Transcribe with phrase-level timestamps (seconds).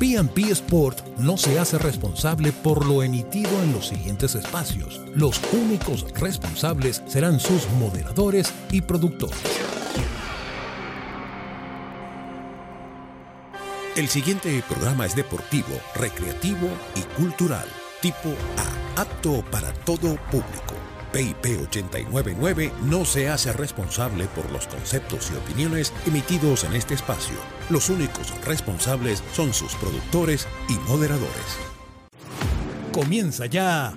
[0.00, 4.98] PMP Sport no se hace responsable por lo emitido en los siguientes espacios.
[5.14, 9.36] Los únicos responsables serán sus moderadores y productores.
[13.94, 17.68] El siguiente programa es deportivo, recreativo y cultural,
[18.00, 18.30] tipo
[18.96, 20.79] A, apto para todo público.
[21.12, 27.36] PIP 899 no se hace responsable por los conceptos y opiniones emitidos en este espacio.
[27.68, 31.58] Los únicos responsables son sus productores y moderadores.
[32.92, 33.94] Comienza ya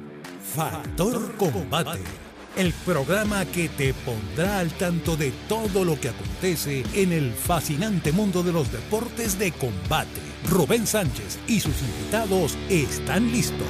[0.55, 2.01] Factor Combate,
[2.55, 8.11] el programa que te pondrá al tanto de todo lo que acontece en el fascinante
[8.11, 10.21] mundo de los deportes de combate.
[10.49, 13.67] Rubén Sánchez y sus invitados están listos.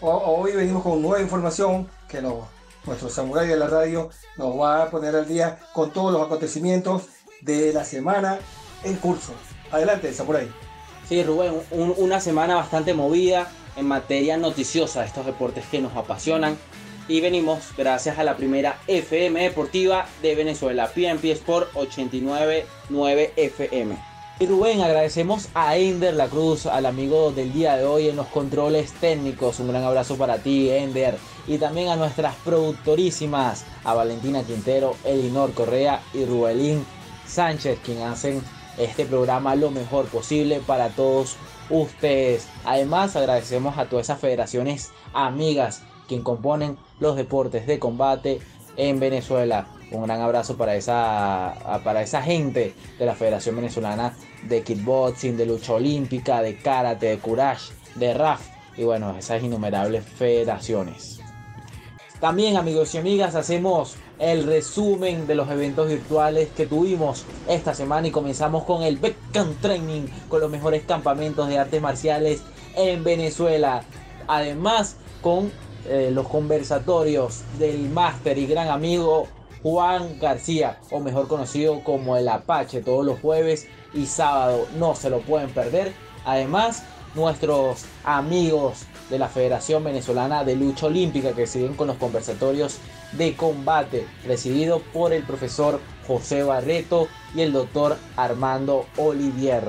[0.01, 5.15] Hoy venimos con nueva información que nuestro samurái de la radio nos va a poner
[5.15, 7.03] al día con todos los acontecimientos
[7.41, 8.39] de la semana
[8.83, 9.33] en curso.
[9.71, 10.51] Adelante, samurái.
[11.07, 16.57] Sí, Rubén, una semana bastante movida en materia noticiosa de estos deportes que nos apasionan.
[17.07, 24.12] Y venimos gracias a la primera FM Deportiva de Venezuela, PNP Sport 899 FM.
[24.39, 28.91] Rubén, agradecemos a Ender La Cruz, al amigo del día de hoy en los controles
[28.93, 29.59] técnicos.
[29.59, 31.17] Un gran abrazo para ti, Ender.
[31.47, 36.85] Y también a nuestras productorísimas, a Valentina Quintero, Elinor Correa y Rubelín
[37.25, 38.41] Sánchez, quien hacen
[38.77, 41.37] este programa lo mejor posible para todos
[41.69, 42.47] ustedes.
[42.65, 48.39] Además, agradecemos a todas esas federaciones amigas quien componen los deportes de combate
[48.75, 49.67] en Venezuela.
[49.93, 54.15] Un gran abrazo para esa, para esa gente de la Federación Venezolana
[54.47, 58.41] de Kickboxing, de lucha olímpica, de karate, de courage, de RAF
[58.75, 61.19] y bueno, esas innumerables federaciones.
[62.19, 68.07] También amigos y amigas hacemos el resumen de los eventos virtuales que tuvimos esta semana
[68.07, 72.41] y comenzamos con el Beckham Training con los mejores campamentos de artes marciales
[72.75, 73.83] en Venezuela.
[74.27, 75.51] Además con
[75.87, 79.27] eh, los conversatorios del máster y gran amigo
[79.63, 84.67] Juan García, o mejor conocido como el Apache, todos los jueves y sábado.
[84.77, 85.93] No se lo pueden perder.
[86.25, 86.83] Además,
[87.15, 92.77] nuestros amigos de la Federación Venezolana de Lucha Olímpica que siguen con los conversatorios
[93.13, 99.63] de combate, presidido por el profesor José Barreto y el doctor Armando Olivier.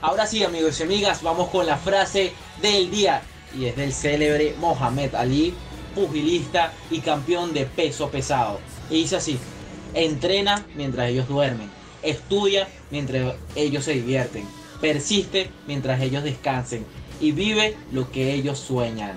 [0.00, 3.22] Ahora sí, amigos y amigas, vamos con la frase del día
[3.56, 5.54] y es del célebre Mohamed Ali,
[5.94, 8.58] pugilista y campeón de peso pesado.
[8.90, 9.38] Y dice así,
[9.94, 11.70] entrena mientras ellos duermen,
[12.02, 14.44] estudia mientras ellos se divierten,
[14.80, 16.84] persiste mientras ellos descansen
[17.20, 19.16] y vive lo que ellos sueñan.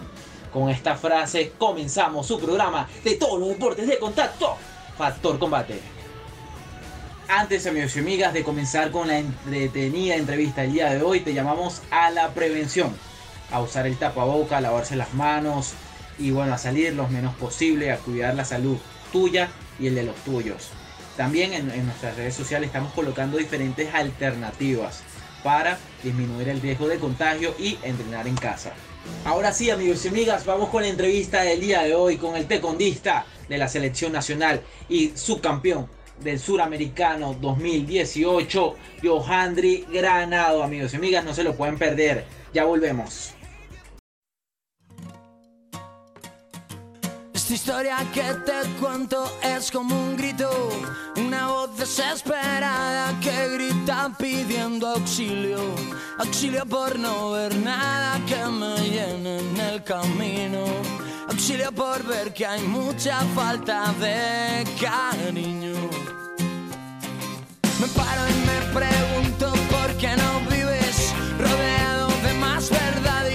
[0.52, 4.56] Con esta frase comenzamos su programa de todos los deportes de contacto,
[4.96, 5.80] Factor Combate.
[7.28, 11.34] Antes, amigos y amigas, de comenzar con la entretenida entrevista del día de hoy, te
[11.34, 12.94] llamamos a la prevención,
[13.52, 15.72] a usar el tapaboca, a lavarse las manos
[16.20, 18.78] y bueno, a salir lo menos posible, a cuidar la salud
[19.12, 20.70] tuya y el de los tuyos.
[21.18, 25.04] También en, nuestras redes sociales estamos colocando diferentes alternativas
[25.44, 28.74] para disminuir el riesgo de contagio y entrenar en casa.
[29.26, 32.48] Ahora sí, amigos y amigas, vamos con la entrevista del día de hoy con el
[32.48, 35.88] tecondista de la selección nacional y subcampeón
[36.22, 40.64] del suramericano 2018, Johandri Granado.
[40.64, 42.26] Amigos y amigas, no se lo pueden perder.
[42.54, 43.34] Ya volvemos.
[47.54, 50.50] Esta historia que te cuento es como un grito,
[51.18, 55.60] una voz desesperada que grita pidiendo auxilio,
[56.18, 60.66] auxilio por no ver nada que me llene en el camino,
[61.30, 65.76] auxilio por ver que hay mucha falta de cariño.
[67.80, 73.33] Me paro y me pregunto por qué no vives rodeado de más verdad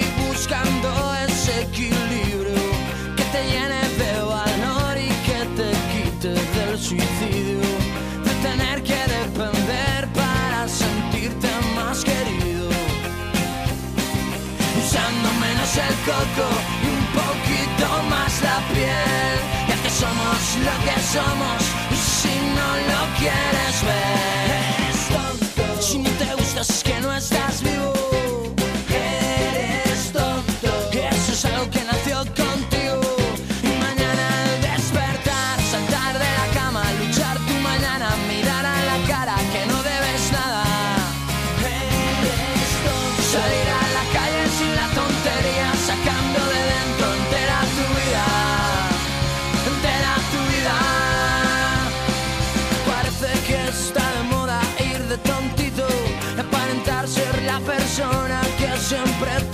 [16.08, 16.48] coco
[16.82, 19.36] y un poquito más la piel.
[19.68, 21.60] Ya que somos lo que somos
[21.90, 25.82] y si no lo quieres ver, eres tonto.
[25.82, 27.67] Si no te gustas es que no estás bien.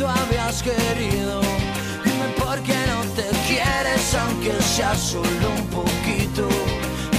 [0.09, 1.41] Habías querido.
[2.05, 6.49] Dime por qué no te quieres, aunque sea solo un poquito.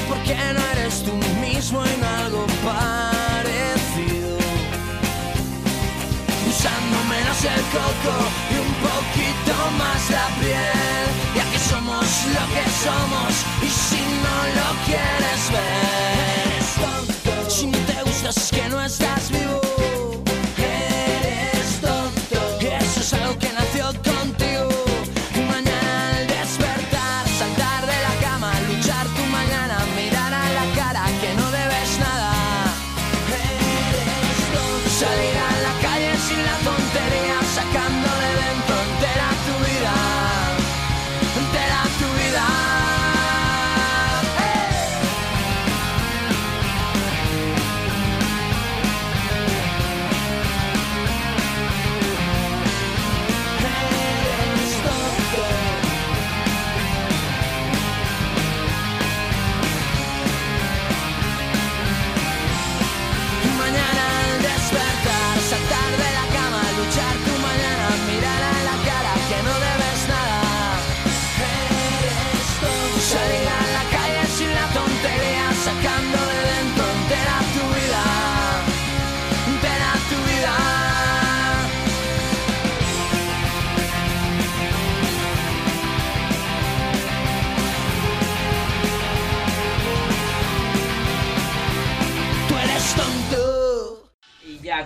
[0.08, 4.38] Por qué no eres tú mismo en algo parecido.
[6.50, 8.16] Usando menos el coco
[8.52, 11.06] y un poquito más la piel.
[11.36, 12.06] Ya que somos
[12.36, 13.32] lo que somos
[13.62, 15.85] y si no lo quieres ver,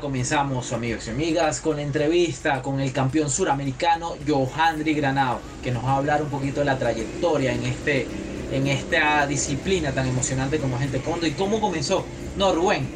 [0.10, 5.86] comenzamos, amigos y amigas, con la entrevista con el campeón suramericano Johandri Granado, que nos
[5.86, 8.08] va a hablar un poquito de la trayectoria en, este,
[8.52, 12.04] en esta disciplina tan emocionante como es el taekwondo y cómo comenzó.
[12.38, 12.88] No, Rubén,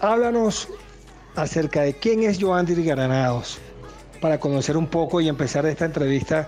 [0.00, 0.68] Háblanos
[1.34, 3.58] acerca de quién es Joandri Granados,
[4.20, 6.46] para conocer un poco y empezar esta entrevista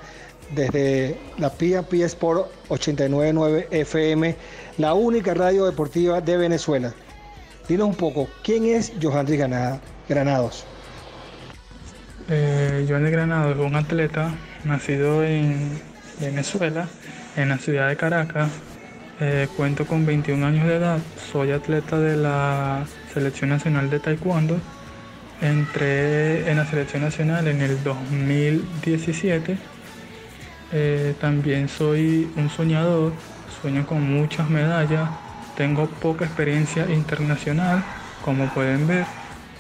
[0.55, 4.37] desde la PNP Sport 899 FM,
[4.77, 6.93] la única radio deportiva de Venezuela.
[7.69, 10.65] Dinos un poco, ¿quién es Granada- Granados?
[12.29, 14.35] Eh, Joan de Granado es un atleta
[14.65, 15.81] nacido en
[16.21, 16.89] Venezuela,
[17.37, 18.51] en la ciudad de Caracas.
[19.21, 20.99] Eh, cuento con 21 años de edad,
[21.33, 24.59] soy atleta de la Selección Nacional de Taekwondo.
[25.41, 29.57] Entré en la Selección Nacional en el 2017.
[30.73, 33.13] Eh, también soy un soñador,
[33.61, 35.09] sueño con muchas medallas.
[35.57, 37.85] Tengo poca experiencia internacional,
[38.25, 39.07] como pueden ver.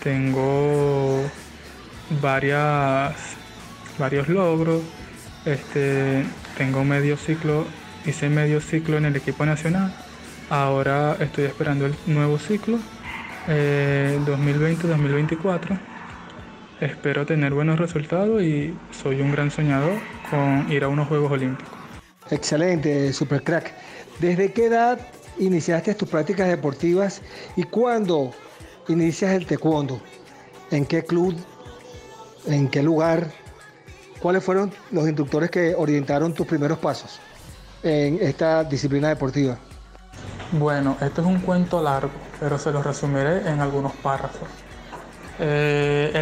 [0.02, 1.22] Tengo
[2.20, 3.14] varias,
[3.98, 4.82] varios logros.
[5.44, 6.24] Este,
[6.56, 7.66] tengo medio ciclo,
[8.06, 9.94] hice medio ciclo en el equipo nacional.
[10.50, 12.78] Ahora estoy esperando el nuevo ciclo,
[13.48, 15.78] eh, 2020-2024.
[16.80, 19.94] Espero tener buenos resultados y soy un gran soñador
[20.28, 21.72] con ir a unos Juegos Olímpicos.
[22.30, 23.72] Excelente, super crack.
[24.18, 24.98] ¿Desde qué edad
[25.38, 27.20] iniciaste tus prácticas deportivas
[27.56, 28.32] y cuándo
[28.88, 30.00] inicias el taekwondo?
[30.70, 31.34] ¿En qué club?
[32.46, 33.30] ¿En qué lugar?
[34.20, 37.20] ¿Cuáles fueron los instructores que orientaron tus primeros pasos
[37.82, 39.58] en esta disciplina deportiva?
[40.52, 44.48] Bueno, esto es un cuento largo, pero se lo resumiré en algunos párrafos.
[45.40, 46.12] Eh,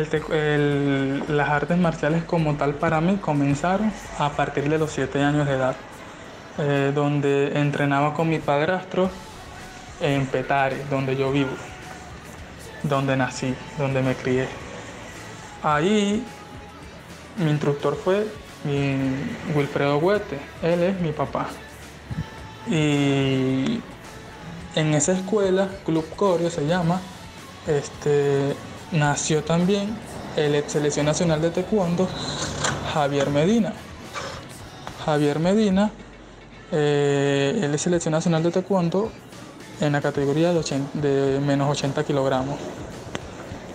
[1.28, 5.54] las artes marciales como tal para mí comenzaron a partir de los 7 años de
[5.54, 5.76] edad,
[6.58, 9.10] eh, donde entrenaba con mi padrastro
[10.00, 11.52] en Petare, donde yo vivo,
[12.82, 14.48] donde nací, donde me crié.
[15.62, 16.24] Ahí
[17.38, 18.26] mi instructor fue
[18.64, 18.96] mi
[19.54, 21.48] Wilfredo Huete, él es mi papá.
[22.66, 23.80] Y
[24.74, 27.00] en esa escuela, Club Coreo se llama,
[27.66, 28.54] este,
[28.92, 29.96] nació también
[30.36, 32.08] el ex selección nacional de taekwondo,
[32.92, 33.72] Javier Medina.
[35.04, 35.90] Javier Medina,
[36.72, 39.10] eh, él es selección nacional de taekwondo
[39.80, 42.58] en la categoría de, 80 de menos 80 kilogramos.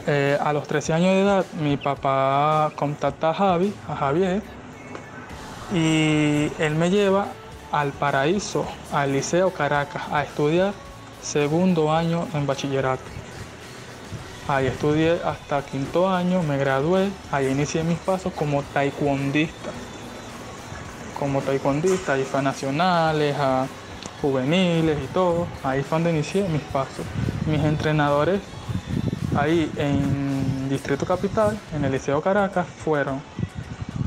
[0.08, 4.42] Eh, a los 13 años de edad, mi papá contacta a Javi, a Javier,
[5.74, 7.27] y él me lleva
[7.72, 10.74] al paraíso, al Liceo Caracas, a estudiar
[11.22, 13.04] segundo año en bachillerato.
[14.48, 19.72] Ahí estudié hasta quinto año, me gradué, ahí inicié mis pasos como taekwondista.
[21.19, 23.67] Como taekwondista, ahí fue a nacionales, a
[24.21, 25.47] juveniles y todo.
[25.63, 27.05] Ahí fue donde inicié mis pasos.
[27.45, 28.41] Mis entrenadores
[29.38, 33.21] ahí en Distrito Capital, en el Liceo Caracas, fueron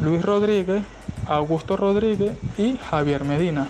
[0.02, 0.83] Luis Rodríguez,
[1.26, 3.69] Augusto Rodríguez y Javier Medina.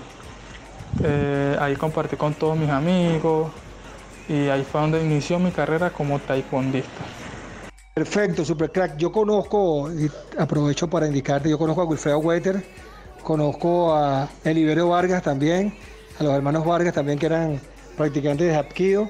[1.03, 3.53] Eh, ahí compartí con todos mis amigos
[4.29, 7.03] y ahí fue donde inició mi carrera como taekwondista.
[7.95, 8.97] Perfecto, super crack.
[8.97, 9.91] Yo conozco,
[10.39, 12.65] aprovecho para indicarte, yo conozco a Wilfredo Weiter,
[13.23, 15.75] conozco a Eliberio Vargas también,
[16.19, 17.61] a los hermanos Vargas también que eran
[17.97, 19.09] practicantes de Hapkido.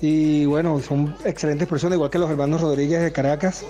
[0.00, 3.64] Y bueno, son excelentes personas, igual que los hermanos Rodríguez de Caracas.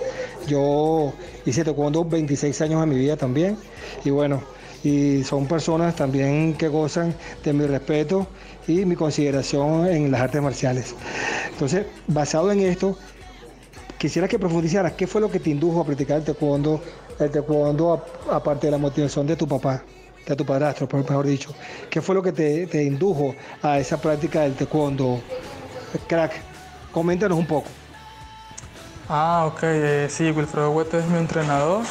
[0.47, 1.13] Yo
[1.45, 3.57] hice taekwondo 26 años de mi vida también.
[4.03, 4.41] Y bueno,
[4.83, 8.27] y son personas también que gozan de mi respeto
[8.67, 10.95] y mi consideración en las artes marciales.
[11.51, 12.97] Entonces, basado en esto,
[13.97, 16.81] quisiera que profundizaras qué fue lo que te indujo a practicar el taekwondo,
[17.19, 19.81] el taekwondo aparte de la motivación de tu papá,
[20.25, 21.53] de tu padrastro, mejor dicho.
[21.89, 25.21] ¿Qué fue lo que te, indujo a esa práctica del taekwondo?
[26.07, 26.33] Crack,
[26.91, 27.67] coméntanos un poco.
[29.07, 31.83] Ah, ok, eh, sí, Wilfredo Huete es mi entrenador,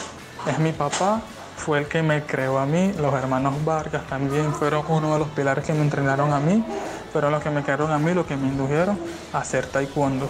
[0.51, 1.23] es mi papá,
[1.57, 5.29] fue el que me creó a mí, los hermanos Vargas también fueron uno de los
[5.29, 6.65] pilares que me entrenaron a mí,
[7.13, 8.99] fueron los que me crearon a mí, los que me indujeron
[9.33, 10.29] a hacer taekwondo.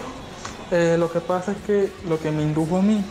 [0.71, 3.03] Eh, lo que pasa es que lo que me indujo a mí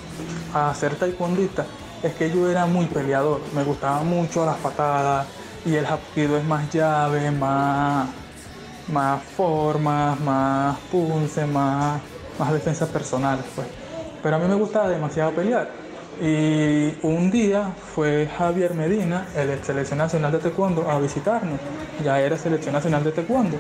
[0.53, 1.65] a ser taekwondista
[2.03, 5.27] es que yo era muy peleador, me gustaban mucho las patadas
[5.65, 8.09] y el hapkido es más llave, más,
[8.93, 12.01] más formas, más punce, más,
[12.39, 13.45] más defensas personales.
[13.55, 13.67] Pues.
[14.23, 15.71] Pero a mí me gustaba demasiado pelear.
[16.21, 21.59] Y un día fue Javier Medina, el selección nacional de taekwondo, a visitarnos.
[22.05, 23.57] Ya era selección nacional de taekwondo.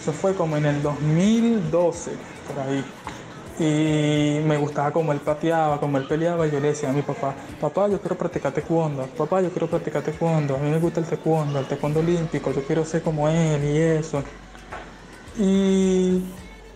[0.00, 2.12] Eso fue como en el 2012,
[2.46, 2.84] por ahí.
[3.58, 7.02] Y me gustaba como él pateaba, como él peleaba, y yo le decía a mi
[7.02, 10.98] papá, papá, yo quiero practicar taekwondo, papá, yo quiero practicar taekwondo, a mí me gusta
[11.00, 14.24] el taekwondo, el taekwondo olímpico, yo quiero ser como él y eso.
[15.38, 16.24] Y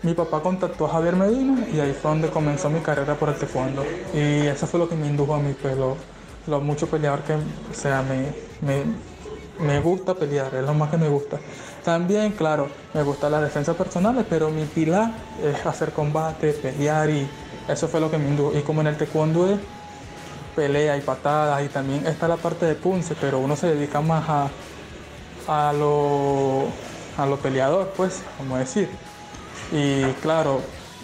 [0.03, 3.35] mi papá contactó a Javier Medina y ahí fue donde comenzó mi carrera por el
[3.35, 3.85] taekwondo.
[4.15, 7.75] Y eso fue lo que me indujo a mí, pues lo, mucho peleador que, o
[7.75, 8.85] sea, me, me,
[9.59, 11.41] me gusta pelear, es lo más que me gusta.
[11.89, 15.11] También, claro, me gustan las defensas personales, pero mi pilar
[15.43, 17.27] es hacer combate, pelear y
[17.67, 18.53] eso fue lo que me indujo.
[18.55, 19.59] Y como en el taekwondo es
[20.55, 24.29] pelea y patadas y también está la parte de punce, pero uno se dedica más
[24.29, 24.51] a,
[25.49, 26.67] a lo,
[27.17, 28.91] a lo peleador, pues, como decir.
[29.73, 30.61] Y claro,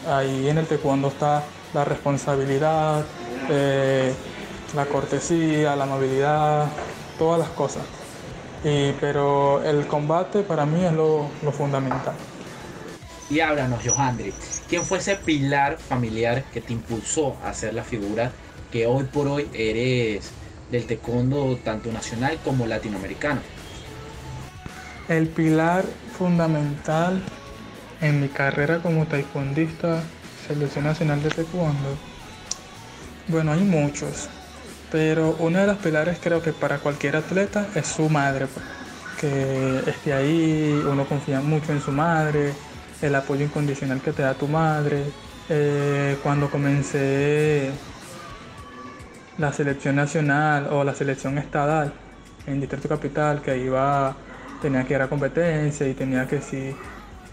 [0.07, 3.07] ahí en el taekwondo está la responsabilidad,
[3.49, 4.13] eh,
[4.77, 6.67] la cortesía, la amabilidad,
[7.19, 7.85] todas las cosas
[8.65, 12.15] pero el combate para mí es lo, fundamental.
[13.29, 14.33] Y háblanos, Johandri,
[14.69, 18.33] ¿quién fue ese pilar familiar que te impulsó a ser la figura
[18.71, 20.31] que hoy por hoy eres
[20.71, 23.41] del taekwondo tanto nacional como latinoamericano?
[25.09, 25.85] El pilar
[26.17, 27.23] fundamental
[28.01, 30.03] en mi carrera como taekwondista,
[30.47, 31.97] selección nacional de taekwondo,
[33.29, 34.29] bueno, hay muchos,
[34.95, 38.65] pero uno de los pilares creo que para cualquier atleta es su madre, pues.
[39.21, 42.53] que esté ahí, uno confía mucho en su madre,
[43.03, 45.03] el apoyo incondicional que te da tu madre.
[45.49, 47.73] Eh, cuando comencé
[49.37, 51.93] la selección nacional o la selección estadal
[52.47, 54.15] en Distrito Capital, que iba,
[54.63, 56.77] tenía que ir a competencia y tenía que decir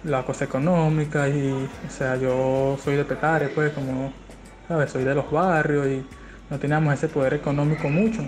[0.03, 4.11] la cosa económica y, o sea, yo soy de Petare, pues, como,
[4.67, 4.89] ¿sabes?
[4.91, 6.03] Soy de los barrios y
[6.51, 8.21] no teníamos ese poder económico mucho.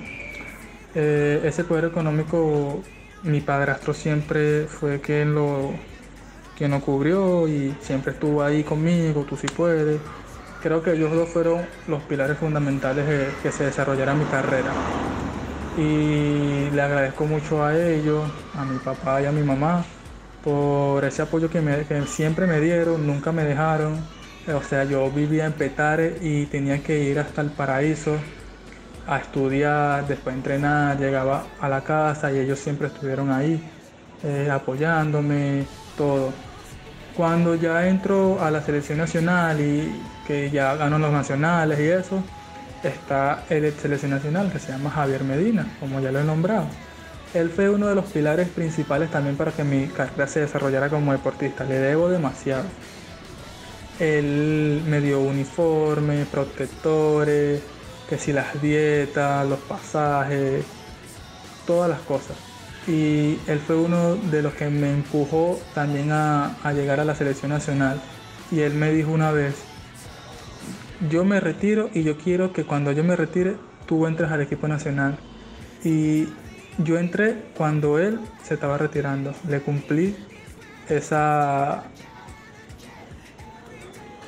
[0.95, 2.81] Eh, ese poder económico,
[3.23, 5.71] mi padrastro siempre fue quien lo,
[6.57, 9.99] quien lo cubrió y siempre estuvo ahí conmigo, tú sí puedes.
[10.61, 13.05] Creo que ellos dos fueron los pilares fundamentales
[13.43, 14.71] que se desarrollara mi carrera.
[15.77, 18.23] Y le agradezco mucho a ellos,
[18.55, 19.83] a mi papá y a mi mamá,
[20.43, 23.99] por ese apoyo que, que siempre me dieron, nunca me dejaron
[24.47, 28.17] o sea, yo vivía en Petare y tenía que ir hasta el paraíso
[29.07, 33.61] a estudiar, después entrenar, llegaba a la casa y ellos siempre estuvieron ahí
[34.23, 35.65] eh, apoyándome,
[35.97, 36.31] todo.
[37.15, 39.91] Cuando ya entro a la selección nacional y
[40.25, 42.23] que ya gano los nacionales y eso,
[42.83, 46.65] está el selección nacional que se llama Javier Medina, como ya lo he nombrado.
[47.33, 51.11] Él fue uno de los pilares principales también para que mi carrera se desarrollara como
[51.11, 51.63] deportista.
[51.63, 52.63] Le debo demasiado.
[53.99, 57.61] Él me dio uniforme, protectores,
[58.09, 60.65] que si las dietas, los pasajes,
[61.65, 62.37] todas las cosas.
[62.87, 67.51] Y él fue uno de los que me empujó también a, llegar a la selección
[67.51, 68.01] nacional.
[68.51, 69.55] Y él me dijo una vez,
[71.09, 74.67] yo me retiro y yo quiero que cuando yo me retire tú entres al equipo
[74.67, 75.17] nacional.
[75.83, 76.27] Y
[76.77, 79.33] yo entré cuando él se estaba retirando.
[79.47, 80.15] Le cumplí
[80.89, 81.85] esa,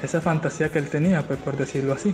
[0.03, 2.13] esa fantasía que él tenía, pues por decirlo así.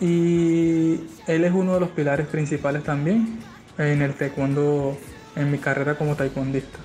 [0.00, 3.38] Y él es uno de los pilares principales también
[3.78, 4.96] en el taekwondo,
[5.36, 6.78] en mi carrera como taekwondista.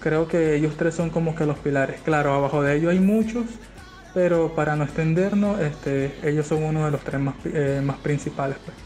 [0.00, 2.00] Creo que ellos tres son como que los pilares.
[2.04, 3.44] Claro, abajo de ellos hay muchos,
[4.14, 8.56] pero para no extendernos, este, ellos son uno de los tres más, eh, más principales.
[8.64, 8.76] Pues.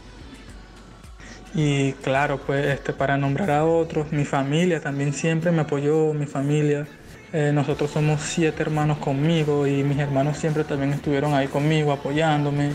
[1.55, 6.25] Y claro, pues este, para nombrar a otros, mi familia también siempre me apoyó, mi
[6.25, 6.87] familia.
[7.33, 12.71] Eh, nosotros somos siete hermanos conmigo y mis hermanos siempre también estuvieron ahí conmigo apoyándome.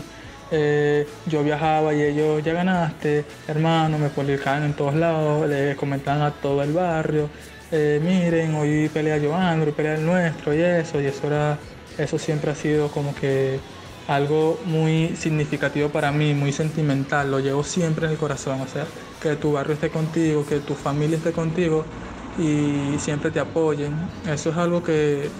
[0.51, 6.21] Eh, yo viajaba y ellos ya ganaste, hermano, me publicaban en todos lados, le comentaban
[6.21, 7.27] a todo el barrio,
[7.71, 11.57] miren, hoy pelea Joandro, pelea el nuestro y eso, y eso era
[11.97, 13.59] eso siempre ha sido como que
[14.07, 18.85] algo muy significativo para mí, muy sentimental, lo llevo siempre en el corazón, o sea,
[19.21, 21.85] que tu barrio esté contigo, que tu familia esté contigo
[22.35, 24.19] y siempre te apoyen.
[24.23, 25.35] Eso es algo que,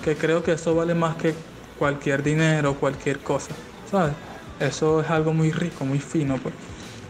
[0.00, 4.16] que creo que eso vale más que cualquier dinero, cualquier cosa, ¿sabes?
[4.58, 6.54] Eso es algo muy rico, muy fino, pues.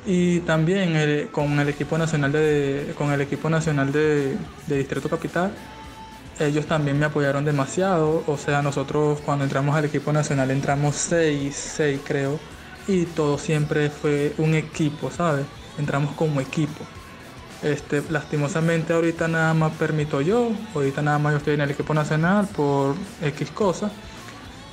[0.05, 5.59] Y también con el equipo nacional de, con el equipo nacional de, de Distrito Capital,
[6.39, 8.25] ellos también me apoyaron demasiado.
[8.27, 12.45] O sea, nosotros cuando entramos al equipo nacional entramos seis, seis creo.
[12.87, 15.49] Y todo siempre fue un equipo, ¿sabes?
[15.77, 16.96] Entramos como equipo.
[17.63, 21.95] Este, lastimosamente ahorita nada más permito yo, ahorita nada más yo estoy en el equipo
[21.95, 23.93] nacional por X cosas.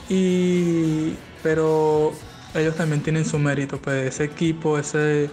[0.10, 2.14] Y pero
[2.56, 5.30] ellos también tienen su mérito, pues ese equipo, ese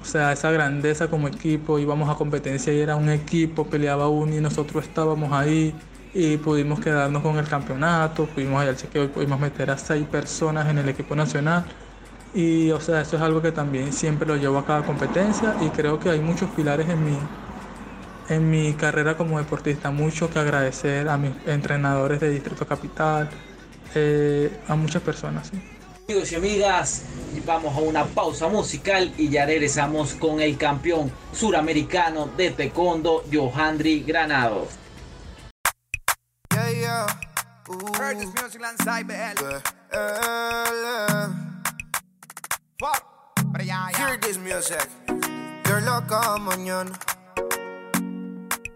[0.00, 4.34] o sea, esa grandeza como equipo, íbamos a competencia y era un equipo, peleaba uno
[4.34, 5.74] y nosotros estábamos ahí
[6.12, 10.06] y pudimos quedarnos con el campeonato, pudimos ir al chequeo y pudimos meter a seis
[10.06, 11.64] personas en el equipo nacional.
[12.34, 15.68] Y o sea, eso es algo que también siempre lo llevo a cada competencia y
[15.68, 17.18] creo que hay muchos pilares en mi,
[18.28, 23.28] en mi carrera como deportista, mucho que agradecer a mis entrenadores de Distrito Capital,
[23.94, 25.48] eh, a muchas personas.
[25.48, 25.62] ¿sí?
[26.08, 27.02] Amigos y amigas,
[27.46, 34.02] vamos a una pausa musical y ya regresamos con el campeón suramericano de taekwondo, Johandri
[34.02, 34.66] Granado.
[36.50, 37.06] Yeah, yeah.
[37.68, 37.92] Uh,
[42.82, 44.88] Hear this music.
[45.68, 46.90] You're loca mañana.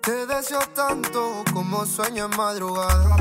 [0.01, 3.17] Te deseo tanto como sueño en madrugada.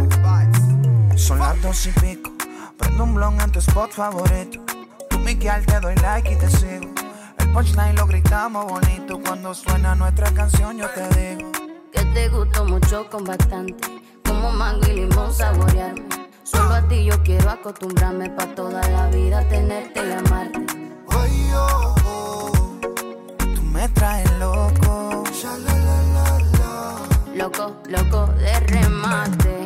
[1.17, 2.32] Son las dos y pico
[2.78, 4.60] Prendo un blon en tu spot favorito.
[5.10, 6.93] Tú, Miguel, te doy like y te sigo.
[7.39, 9.19] El punchline lo gritamos bonito.
[9.26, 11.52] Cuando suena nuestra canción, yo te digo.
[11.91, 13.74] Que te gustó mucho con bastante.
[14.24, 16.25] Como mango y limón saborearme.
[16.45, 20.60] Solo a ti yo quiero acostumbrarme pa' toda la vida tenerte y amarte.
[21.10, 22.51] Ay, oh, oh.
[23.55, 25.23] Tú me traes loco.
[27.34, 29.64] Loco, loco de remate.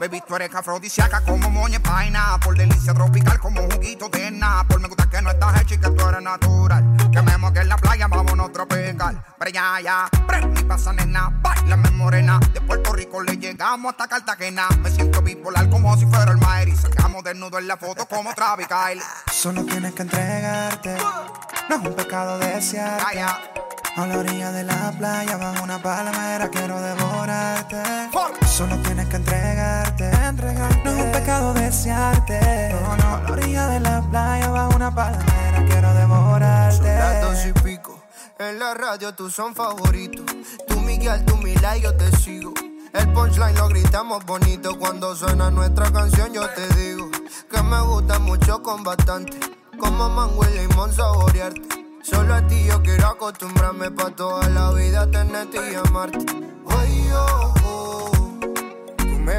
[0.00, 2.38] Baby, tú eres afrodisíaca como moña paina.
[2.42, 4.32] Por delicia tropical como juguito de
[4.66, 6.96] Por Me gusta que no estás hecha y que tú eres natural.
[7.12, 9.22] Que me que en la playa, vámonos tropical.
[9.38, 10.08] Pero ya, ya,
[10.54, 12.40] ni pasa nena, bailame morena.
[12.54, 14.68] De Puerto Rico le llegamos hasta Cartagena.
[14.82, 16.74] Me siento bipolar como si fuera el Maeri.
[16.74, 19.02] Sacamos desnudo en la foto como Travis Kyle.
[19.30, 20.96] Solo tienes que entregarte.
[21.68, 23.02] No es un pecado desear.
[23.96, 26.59] A la orilla de la playa, bajo una palmera, devorarte.
[28.60, 30.82] Solo tienes que entregarte, entregarte.
[30.84, 32.68] No es un pecado desearte.
[32.74, 33.14] No, no.
[33.16, 37.22] A la orilla de la playa, bajo una palmera, quiero devorarte.
[37.22, 37.98] Son y pico.
[38.38, 40.26] En la radio tú son favoritos.
[40.68, 42.52] Tú Miguel, tú Mila y yo te sigo.
[42.92, 46.30] El punchline lo gritamos bonito cuando suena nuestra canción.
[46.34, 47.08] Yo te digo
[47.50, 49.40] que me gusta mucho con bastante.
[49.78, 51.62] Como mango y limón saborearte.
[52.02, 56.26] Solo a ti yo quiero acostumbrarme pa' toda la vida tenerte y amarte.
[56.66, 56.74] Oh,
[57.14, 57.59] oh.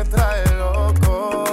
[0.02, 1.44] Me traes loco.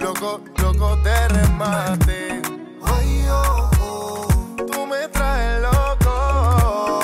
[0.00, 2.42] Loco, loco de remate.
[4.56, 7.00] Tú me traes loco.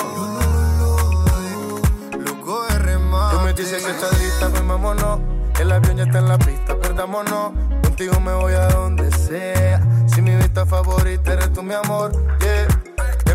[2.19, 3.37] Loco de remate.
[3.37, 5.21] Tú me dices que estás lista, pues vámonos.
[5.57, 7.53] El avión ya está en la pista, perdámonos.
[7.81, 9.81] Contigo me voy a donde sea
[10.21, 12.78] mi vista favorita eres tú, mi amor, yeah.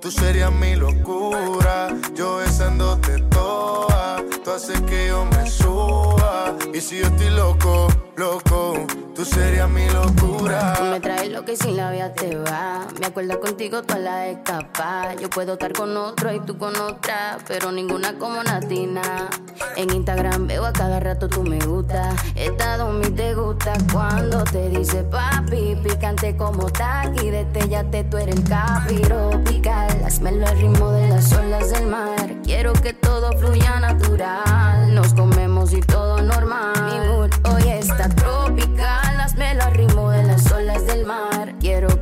[0.00, 4.24] Tú serías mi locura, yo besándote toda.
[4.42, 6.56] Tú haces que yo me suba.
[6.72, 7.88] Y si yo estoy loco,
[8.20, 8.74] loco,
[9.14, 10.74] tú serías mi locura.
[10.76, 12.86] Tú me traes lo que sin la vida te va.
[13.00, 15.14] Me acuerdo contigo toda la escapa.
[15.14, 19.30] Yo puedo estar con otro y tú con otra, pero ninguna como Natina.
[19.74, 22.14] En Instagram veo a cada rato tú me gusta.
[22.34, 28.44] Estado mi te gusta cuando te dice papi, picante como taqui, te tú eres el
[28.44, 30.04] capiro pical.
[30.04, 32.34] Hazme el ritmo de las olas del mar.
[32.44, 34.94] Quiero que todo fluya natural.
[34.94, 36.09] Nos comemos y todo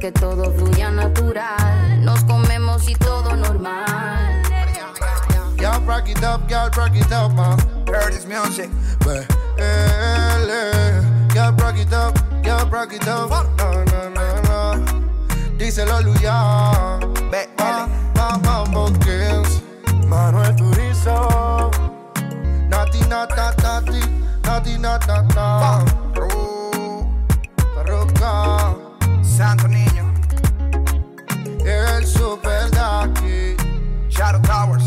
[0.08, 2.02] que todo fluya natural.
[2.02, 4.42] Nos comemos y todo normal.
[5.58, 7.58] Y'all rock it up, y'all rock it up, man.
[7.86, 8.70] Heard this music.
[9.04, 9.24] Well,
[11.34, 13.28] y'all rock it up, y'all rock it up.
[13.58, 14.84] No, no, no, no.
[15.58, 16.98] Díselo, Luya.
[18.16, 19.60] Mambo Kings.
[20.06, 21.70] Manuel Turizo.
[22.70, 24.00] Nati, nata, nati.
[24.42, 25.84] Nati, nata, nata.
[27.74, 28.88] Parroca.
[29.38, 29.87] Santo Niño.
[29.87, 29.87] El
[32.08, 33.56] super Daki.
[34.08, 34.84] Shadow Towers.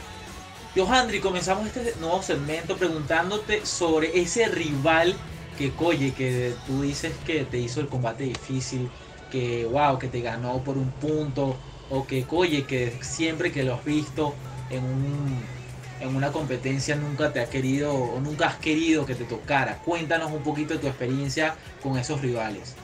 [0.76, 5.14] Johandri, comenzamos este nuevo segmento preguntándote sobre ese rival
[5.56, 8.90] que coye, que tú dices que te hizo el combate difícil,
[9.32, 11.56] que wow, que te ganó por un punto,
[11.92, 14.34] o que coye, que siempre que lo has visto
[14.72, 15.64] en un
[16.00, 19.78] en una competencia nunca te ha querido o nunca has querido que te tocara.
[19.86, 22.76] Cuéntanos un poquito de tu experiencia con esos rivales.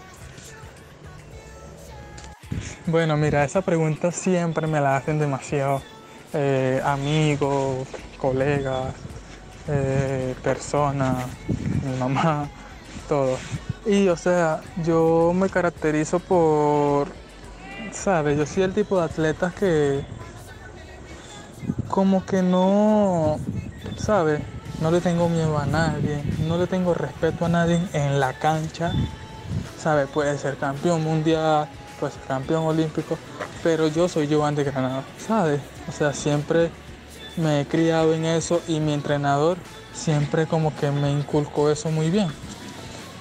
[2.85, 5.81] Bueno, mira, esa pregunta siempre me la hacen demasiado
[6.33, 7.87] eh, amigos,
[8.17, 8.93] colegas,
[9.67, 11.27] eh, personas,
[11.83, 12.49] mi mamá,
[13.07, 13.37] todo.
[13.85, 17.09] Y o sea, yo me caracterizo por,
[17.91, 18.37] ¿sabes?
[18.37, 20.03] Yo soy el tipo de atletas que
[21.87, 23.39] como que no,
[23.97, 24.41] ¿sabes?
[24.81, 28.93] No le tengo miedo a nadie, no le tengo respeto a nadie en la cancha,
[29.77, 30.07] ¿sabes?
[30.07, 31.67] Puede ser campeón mundial,
[31.99, 33.17] puede ser campeón olímpico,
[33.61, 35.61] pero yo soy Giovanni de Granada, ¿sabes?
[35.87, 36.71] O sea, siempre
[37.37, 39.57] me he criado en eso y mi entrenador
[39.93, 42.27] siempre como que me inculcó eso muy bien.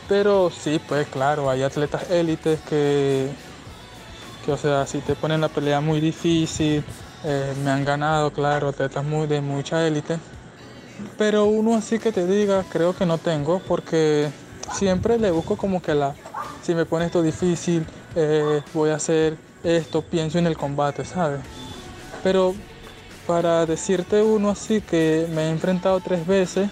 [0.09, 3.29] Pero sí, pues claro, hay atletas élites que,
[4.45, 6.83] que, o sea, si te ponen la pelea muy difícil,
[7.25, 10.19] eh, me han ganado, claro, atletas muy, de mucha élite.
[11.17, 14.31] Pero uno así que te diga, creo que no tengo, porque
[14.73, 16.15] siempre le busco como que la,
[16.63, 17.85] si me pone esto difícil,
[18.17, 21.41] eh, voy a hacer esto, pienso en el combate, ¿sabes?
[22.23, 22.55] Pero
[23.27, 26.71] para decirte uno así que me he enfrentado tres veces,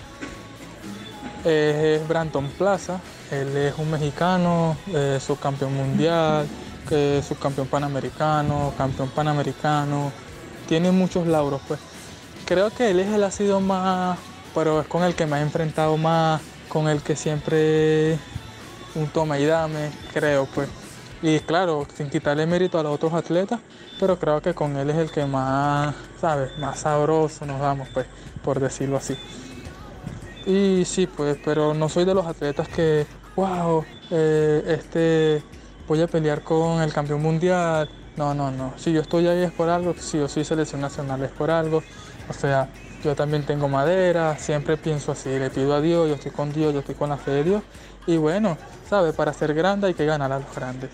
[1.44, 4.77] es Branton Plaza, él es un mexicano,
[5.20, 6.46] subcampeón mundial,
[6.88, 10.12] que subcampeón panamericano, campeón panamericano,
[10.68, 11.81] tiene muchos lauros, pues.
[12.46, 14.18] Creo que él es el ha sido más,
[14.55, 18.18] pero es con el que me he enfrentado más, con el que siempre
[18.94, 20.68] un toma y dame, creo, pues.
[21.22, 23.61] Y claro, sin quitarle mérito a los otros atletas,
[23.98, 26.57] pero creo que con él es el que más, ¿sabes?
[26.59, 28.07] Más sabroso nos damos, pues,
[28.42, 29.16] por decirlo así.
[30.44, 35.42] Y sí, pues, pero no soy de los atletas que, wow, eh, este,
[35.88, 38.74] voy a pelear con el campeón mundial, no, no, no.
[38.76, 41.83] Si yo estoy ahí es por algo, si yo soy selección nacional es por algo.
[42.29, 42.70] O sea,
[43.02, 46.72] yo también tengo madera, siempre pienso así, le pido a Dios, yo estoy con Dios,
[46.72, 47.62] yo estoy con la fe de Dios.
[48.07, 48.57] Y bueno,
[48.88, 49.14] ¿sabes?
[49.14, 50.90] Para ser grande hay que ganar a los grandes.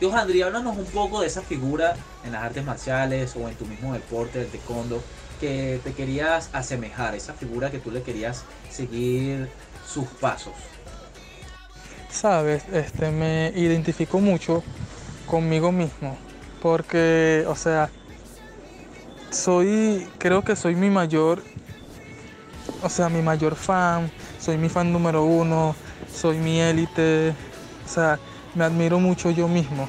[0.00, 3.92] Johandri, háblanos un poco de esa figura en las artes marciales o en tu mismo
[3.92, 5.02] deporte, el taekwondo,
[5.40, 9.48] que te querías asemejar, esa figura que tú le querías seguir
[9.86, 10.54] sus pasos.
[12.10, 14.62] Sabes, este me identifico mucho
[15.26, 16.16] conmigo mismo,
[16.62, 17.90] porque, o sea,
[19.30, 21.42] soy, creo que soy mi mayor,
[22.82, 25.74] o sea, mi mayor fan, soy mi fan número uno,
[26.18, 27.30] soy mi élite,
[27.86, 28.18] o sea,
[28.54, 29.88] me admiro mucho yo mismo.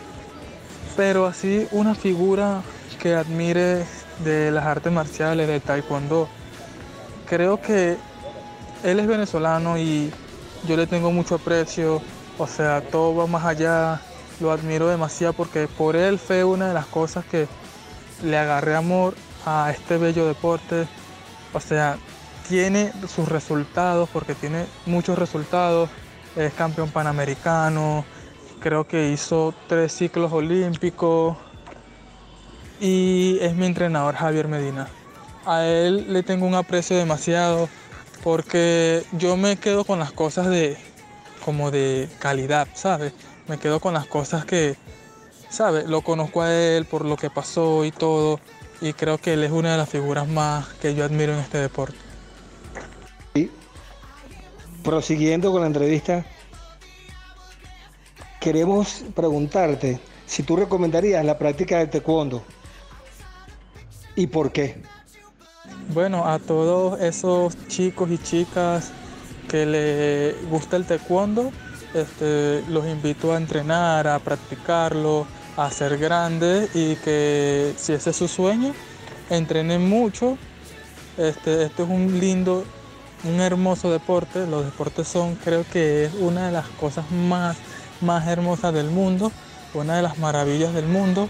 [0.95, 2.61] Pero así una figura
[3.01, 3.85] que admire
[4.23, 6.29] de las artes marciales, de taekwondo,
[7.25, 7.97] creo que
[8.83, 10.11] él es venezolano y
[10.67, 12.01] yo le tengo mucho aprecio,
[12.37, 14.01] o sea, todo va más allá,
[14.39, 17.47] lo admiro demasiado porque por él fue una de las cosas que
[18.23, 19.15] le agarré amor
[19.45, 20.85] a este bello deporte,
[21.53, 21.97] o sea,
[22.47, 25.89] tiene sus resultados porque tiene muchos resultados,
[26.35, 28.05] es campeón panamericano,
[28.59, 31.37] creo que hizo tres ciclos olímpicos
[32.79, 34.87] y es mi entrenador Javier Medina.
[35.45, 37.69] A él le tengo un aprecio demasiado
[38.23, 40.77] porque yo me quedo con las cosas de
[41.43, 43.13] como de calidad, ¿sabes?
[43.47, 44.75] Me quedo con las cosas que,
[45.49, 45.87] ¿sabes?
[45.87, 48.39] Lo conozco a él por lo que pasó y todo
[48.81, 51.57] y creo que él es una de las figuras más que yo admiro en este
[51.57, 52.08] deporte.
[54.83, 56.25] Prosiguiendo con la entrevista,
[58.39, 62.43] queremos preguntarte si tú recomendarías la práctica del taekwondo
[64.15, 64.81] y por qué.
[65.93, 68.91] Bueno, a todos esos chicos y chicas
[69.49, 71.51] que le gusta el taekwondo,
[71.93, 75.25] este, los invito a entrenar, a practicarlo,
[75.57, 78.73] a ser grandes y que si ese es su sueño,
[79.29, 80.37] entrenen mucho.
[81.17, 82.63] Este, esto es un lindo,
[83.23, 84.47] un hermoso deporte.
[84.47, 87.57] Los deportes son, creo que es una de las cosas más
[88.01, 89.31] más hermosas del mundo,
[89.73, 91.29] una de las maravillas del mundo.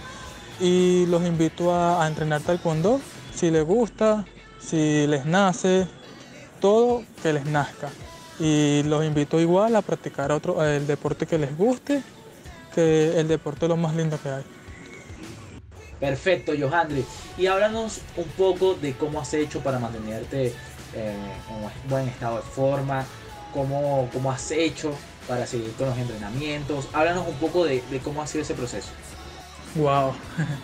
[0.60, 2.99] Y los invito a, entrenar taekwondo
[3.34, 4.25] si les gusta,
[4.60, 5.88] si les nace,
[6.60, 7.89] todo que les nazca.
[8.39, 12.04] Y los invito igual a practicar otro, el deporte que les guste,
[12.73, 14.43] que el deporte es lo más lindo que hay.
[15.99, 17.06] Perfecto, Johandri.
[17.38, 20.54] Y háblanos un poco de cómo has hecho para mantenerte
[20.93, 21.15] eh,
[21.49, 23.06] en buen estado de forma,
[23.54, 24.93] cómo, cómo has hecho
[25.28, 26.88] para seguir con los entrenamientos.
[26.93, 28.89] Háblanos un poco de, cómo ha sido ese proceso.
[29.75, 30.13] Wow,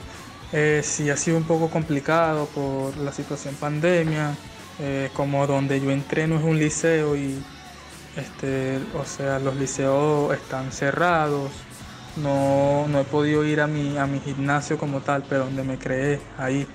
[0.53, 4.35] eh, sí ha sido un poco complicado por la situación pandemia,
[4.79, 7.43] eh, como donde yo entreno es un liceo y
[8.15, 11.51] este, o sea, los liceos están cerrados.
[12.15, 15.77] No, no he podido ir a mi, a mi gimnasio como tal, pero donde me
[15.77, 16.65] creé, ahí.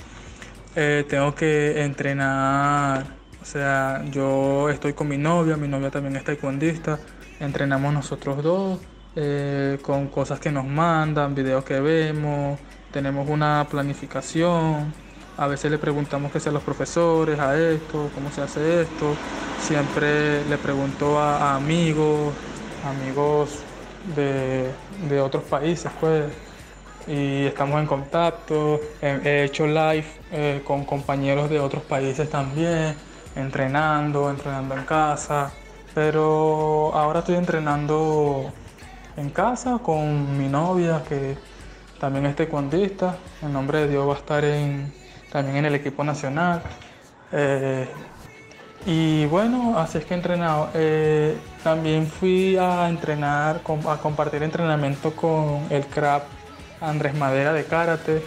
[0.77, 6.25] Eh, tengo que entrenar, o sea, yo estoy con mi novia, mi novia también es
[6.25, 6.99] taekwondista,
[7.41, 8.79] entrenamos nosotros dos
[9.17, 12.59] eh, con cosas que nos mandan, videos que vemos,
[12.93, 14.93] tenemos una planificación,
[15.37, 19.17] a veces le preguntamos qué sean los profesores, a esto, cómo se hace esto,
[19.61, 22.35] siempre le pregunto a, amigos,
[22.85, 23.61] amigos
[24.15, 26.25] de, otros países, pues,
[27.07, 32.95] y estamos en contacto, he, hecho live eh, con compañeros de otros países también,
[33.37, 35.53] entrenando, entrenando en casa.
[35.95, 38.53] Pero ahora estoy entrenando
[39.17, 41.37] en casa con mi novia, que
[42.01, 43.17] también es taekwondista.
[43.43, 44.93] En nombre de Dios va a estar en,
[45.33, 46.63] también en el equipo nacional.
[47.33, 47.89] Eh,
[48.87, 50.71] y bueno, así es que he entrenado.
[50.75, 56.23] Eh, también fui a entrenar, a compartir entrenamiento con el CRAP
[56.81, 58.23] Andrés Madera de Karate.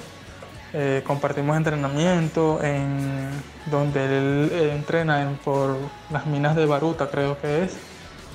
[0.76, 3.30] Eh, compartimos entrenamiento en
[3.68, 5.78] donde él, entrena por
[6.10, 7.74] las minas de Baruta, creo que es.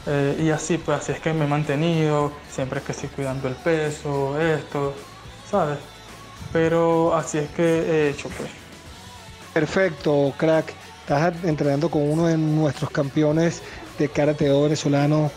[0.06, 3.56] Eh, y así, pues así es que me he mantenido, siempre que estoy cuidando el
[3.56, 4.94] peso, esto,
[5.50, 5.78] ¿sabes?
[6.52, 8.48] Pero así es que he hecho, pues.
[9.52, 10.72] Perfecto, crack.
[11.00, 13.62] Estás entrenando con uno de nuestros campeones
[13.98, 15.30] de karate venezolano,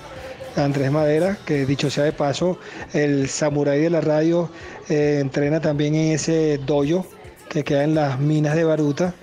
[0.55, 2.57] Andrés Madera, que dicho sea de paso,
[2.93, 4.49] el samurái de la radio
[4.89, 7.05] eh, entrena también en ese dojo
[7.49, 9.13] que queda en las minas de Baruta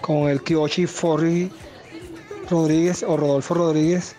[0.00, 1.50] con el Kyoshi Forri
[2.50, 4.14] Rodríguez o Rodolfo Rodríguez,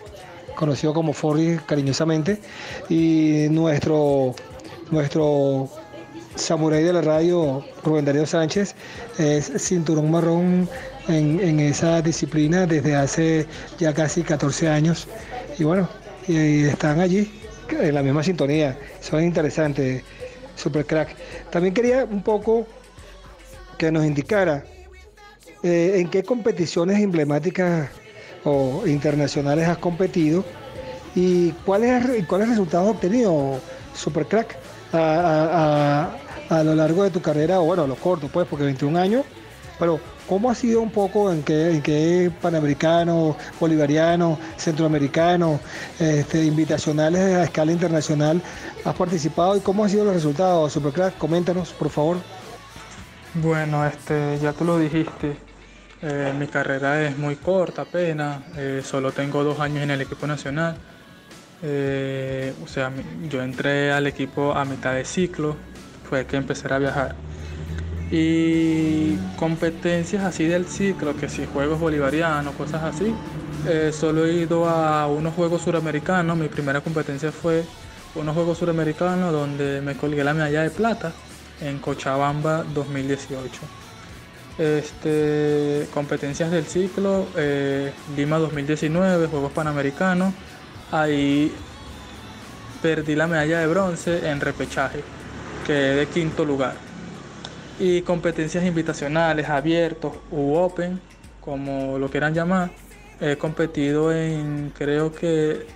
[0.56, 2.40] conocido como Forri cariñosamente,
[2.88, 4.34] y nuestro,
[4.90, 5.70] nuestro
[6.34, 8.74] samurái de la radio, Rubén Darío Sánchez,
[9.18, 10.68] es cinturón marrón
[11.08, 13.46] en, en, esa disciplina desde hace
[13.78, 15.06] ya casi 14 años.
[15.58, 15.88] Y bueno,
[16.28, 17.30] y están allí
[17.70, 18.78] en la misma sintonía.
[19.00, 20.02] Son interesantes,
[20.54, 21.14] super crack.
[21.50, 22.66] También quería un poco
[23.78, 24.64] que nos indicara
[25.62, 27.88] eh, en qué competiciones emblemáticas
[28.44, 30.44] o internacionales has competido
[31.14, 33.60] y cuáles, cuáles resultados has obtenido,
[33.94, 34.56] super crack.
[34.92, 36.10] a,
[36.48, 39.24] a, lo largo de tu carrera, o bueno, a lo corto, pues, porque 21 años,
[39.78, 45.60] pero ¿cómo ha sido un poco en qué, en qué panamericano, bolivariano, centroamericano,
[45.98, 48.42] este, invitacionales a escala internacional
[48.84, 50.72] has participado y cómo han sido los resultados?
[50.72, 52.18] Supercrack, coméntanos, por favor.
[53.34, 55.36] Bueno, este, ya tú lo dijiste,
[56.02, 60.26] eh, mi carrera es muy corta apenas, eh, solo tengo dos años en el equipo
[60.26, 60.76] nacional.
[61.62, 62.92] Eh, o sea,
[63.28, 65.56] yo entré al equipo a mitad de ciclo,
[66.08, 67.16] fue que empecé a viajar.
[68.10, 73.12] Y competencias así del ciclo, que si juegos bolivarianos, cosas así,
[73.92, 76.36] solo he ido a unos juegos suramericanos.
[76.36, 77.64] Mi primera competencia fue
[78.14, 81.12] unos juegos suramericanos donde me colgué la medalla de plata
[81.60, 83.50] en Cochabamba 2018.
[84.58, 90.32] Este, competencias del ciclo, eh, Lima 2019, Juegos Panamericanos.
[90.92, 91.52] Ahí
[92.80, 95.02] perdí la medalla de bronce en repechaje,
[95.66, 96.85] quedé de quinto lugar.
[97.78, 101.00] Y competencias invitacionales, abiertos u open,
[101.40, 102.70] como lo quieran llamar.
[103.20, 105.66] He competido en creo que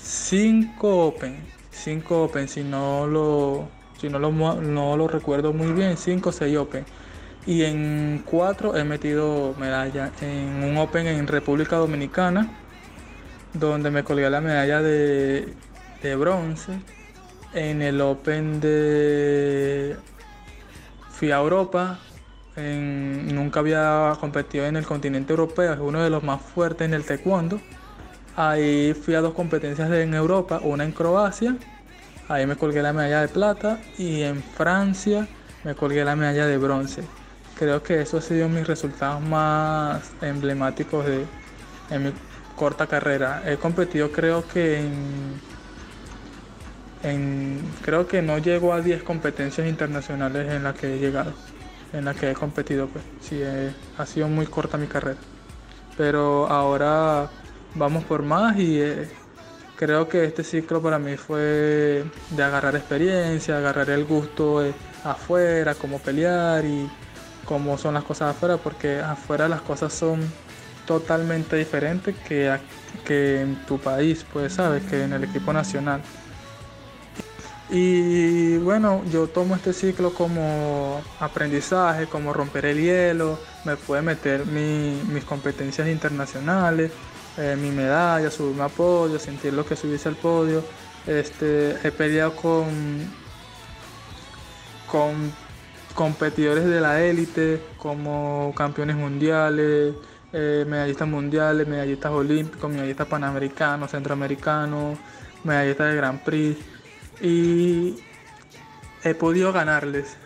[0.00, 1.36] 5 open,
[1.70, 3.68] 5 open si no lo
[4.00, 6.84] si no lo, no lo recuerdo muy bien, 5 o 6 open
[7.46, 10.10] y en cuatro he metido medalla.
[10.20, 12.50] En un Open en República Dominicana,
[13.52, 15.54] donde me colgué la medalla de,
[16.18, 16.72] bronce.
[17.54, 19.96] En el Open de...
[21.22, 22.00] Fui a Europa.
[22.56, 27.04] nunca había competido en el continente europeo, es uno de los más fuertes en el
[27.04, 27.60] taekwondo.
[28.34, 31.54] Ahí fui a dos competencias en Europa, una en Croacia,
[32.26, 35.28] ahí me colgué la medalla de plata y en Francia
[35.62, 37.04] me colgué la medalla de bronce
[37.56, 41.24] creo que eso ha sido mis resultados más emblemáticos de,
[41.90, 42.12] en mi
[42.56, 43.44] corta carrera.
[43.46, 45.40] He competido creo que en,
[47.82, 51.32] creo que no llego a 10 competencias internacionales en las que he llegado,
[51.92, 53.40] en las que he competido, pues sí,
[53.98, 55.18] ha sido muy corta mi carrera.
[55.96, 57.28] Pero ahora
[57.74, 59.08] vamos por más y eh,
[59.76, 64.64] creo que este ciclo para mí fue de agarrar experiencia, agarrar el gusto
[65.04, 66.88] afuera, cómo pelear y
[67.44, 70.20] cómo son las cosas afuera, porque afuera las cosas son
[70.86, 72.56] totalmente diferentes que,
[73.04, 76.00] que en tu país, pues sabes, que en el equipo nacional.
[77.74, 84.44] Y bueno, yo tomo este ciclo como aprendizaje, como romper el hielo, me puede meter
[84.44, 86.92] mis competencias internacionales,
[87.38, 90.62] eh, mi medalla, subirme a podio, sentir lo que subirse al podio.
[91.06, 92.66] Este, he peleado con,
[94.86, 95.32] con
[95.94, 99.94] competidores de la élite como campeones mundiales,
[100.34, 104.98] eh, medallistas mundiales, medallistas olímpicos, medallistas panamericanos, centroamericanos,
[105.42, 106.71] medallistas de Grand Prix
[107.22, 107.96] y
[109.04, 110.16] he podido ganarles.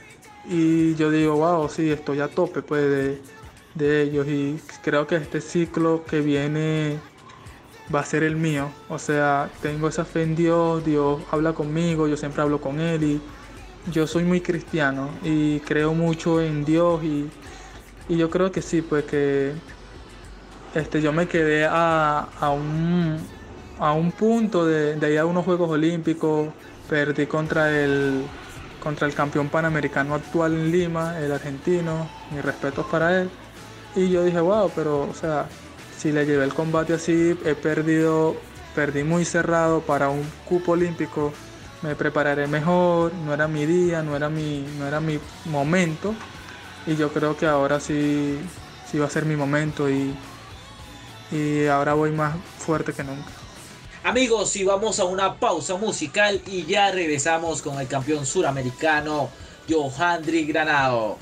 [0.49, 3.23] Y yo digo wow sí estoy a tope pues de,
[3.75, 6.99] de ellos y creo que este ciclo que viene
[7.95, 8.71] va a ser el mío.
[8.89, 13.03] O sea tengo esa fe en Dios Dios habla conmigo yo siempre hablo con él
[13.05, 13.21] y
[13.93, 17.29] yo soy muy cristiano y creo mucho en Dios y,
[18.09, 19.53] yo creo que sí, pues que
[20.75, 23.19] este, yo me quedé a, un,
[23.81, 26.51] a un punto de, de ir a unos Juegos Olímpicos,
[26.89, 28.25] perdí contra el,
[28.83, 33.31] contra el campeón panamericano actual en Lima, el argentino, mis respetos para él.
[33.95, 35.49] Y yo dije, wow, pero o sea,
[35.97, 38.37] si le llevé el combate así, he perdido,
[38.75, 41.33] perdí muy cerrado para un cupo olímpico
[41.83, 46.15] me prepararé mejor, no era mi día, no era mi, no era mi momento
[46.87, 48.39] y yo creo que ahora sí,
[48.91, 50.15] sí va a ser mi momento y,
[51.31, 53.31] y ahora voy más fuerte que nunca.
[54.07, 59.31] Amigos, y vamos a una pausa musical y ya regresamos con el campeón suramericano
[59.69, 61.19] Johandri Granado.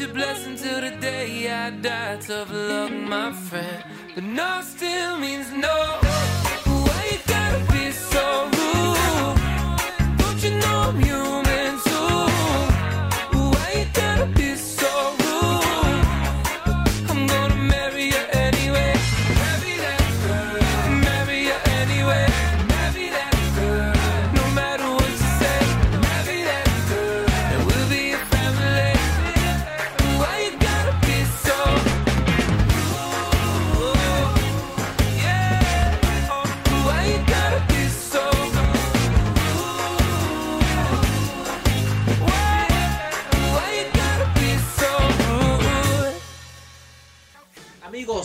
[0.00, 2.16] Your blessing till the day I die.
[2.16, 3.84] Tough luck, my friend.
[4.14, 4.62] But no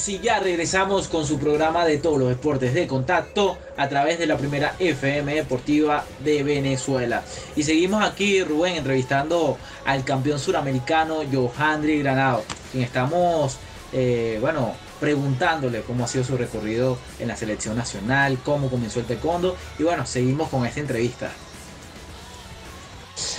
[0.07, 4.27] Y ya regresamos con su programa de todos los deportes de contacto a través de
[4.27, 7.23] la primera FM Deportiva de Venezuela.
[7.55, 13.57] Y seguimos aquí, Rubén, entrevistando al campeón suramericano Johandri Granado, quien estamos,
[13.93, 19.07] eh, bueno, preguntándole cómo ha sido su recorrido en la selección nacional, cómo comenzó el
[19.07, 19.55] taekwondo.
[19.79, 21.31] Y bueno, seguimos con esta entrevista.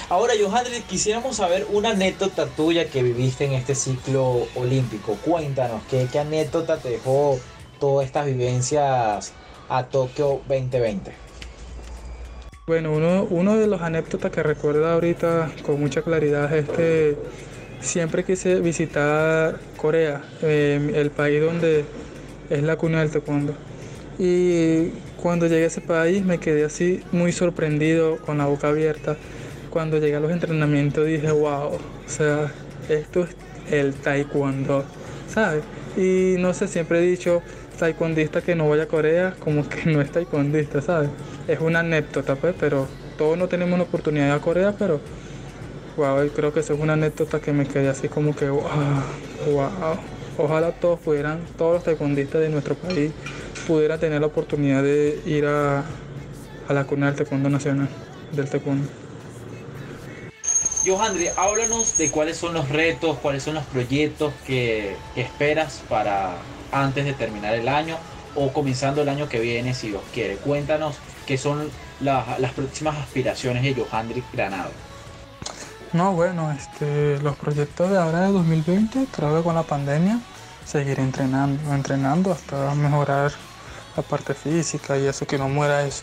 [0.09, 5.16] Ahora, Johandri, quisiéramos saber una anécdota tuya que viviste en este ciclo olímpico.
[5.24, 7.40] Cuéntanos, ¿qué, anécdota te dejó
[7.80, 9.32] todas estas vivencias
[9.68, 11.12] a Tokio 2020?
[12.68, 12.92] Bueno,
[13.30, 17.16] uno, de los anécdotas que recuerdo ahorita con mucha claridad es que
[17.80, 21.84] siempre quise visitar Corea, eh, el país donde
[22.48, 23.54] es la cuna del taekwondo.
[24.20, 24.90] Y
[25.20, 29.16] cuando llegué a ese país me quedé así muy sorprendido, con la boca abierta.
[29.77, 32.51] Cuando llegué a los entrenamientos dije, wow, o sea,
[32.89, 33.37] esto es
[33.70, 34.87] el taekwondo,
[35.29, 35.64] ¿sabes?
[35.99, 37.43] Y no sé, siempre he dicho,
[37.79, 41.11] taekwondista que no vaya a Corea, como que no es taekwondista, ¿sabes?
[41.47, 44.99] Es una anécdota, pues, pero todos no tenemos la oportunidad de ir a Corea, pero
[45.99, 48.62] wow, creo que eso es una anécdota que me quedé así como que wow,
[49.53, 49.99] wow.
[50.39, 53.12] Ojalá todos pudieran, todos los taekwondistas de nuestro país
[53.66, 55.85] pudieran tener la oportunidad de ir a,
[56.66, 57.91] a la cuna del taekwondo nacional,
[58.33, 58.89] del taekwondo.
[60.87, 66.37] Johandri, háblanos de cuáles son los retos, cuáles son los proyectos que, esperas para
[66.70, 67.97] antes de terminar el año
[68.37, 70.37] o comenzando el año que viene, si Dios quiere.
[70.37, 71.68] Cuéntanos qué son
[72.01, 74.70] la- las próximas aspiraciones de Johandri Granado.
[75.93, 80.20] No, bueno, este, los proyectos de ahora de 2020, creo que con la pandemia,
[80.64, 83.32] seguir entrenando, entrenando hasta mejorar
[83.97, 86.03] la parte física y eso, que no muera eso.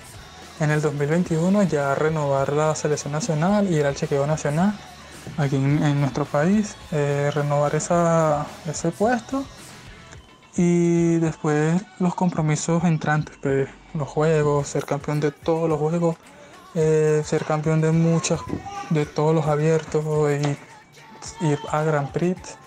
[0.60, 4.74] En el 2021 ya renovar la selección nacional, ir al chequeo nacional
[5.38, 9.44] aquí en, nuestro país, eh, renovar esa, ese puesto
[10.56, 16.16] y después los compromisos entrantes, pues, los juegos, ser campeón de todos los juegos,
[16.76, 18.42] eh, ser campeón de muchos,
[18.90, 20.06] de todos los abiertos
[21.42, 22.58] y ir a Grand Prix,